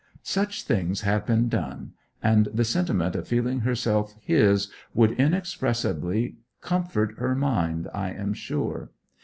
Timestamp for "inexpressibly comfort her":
5.11-7.35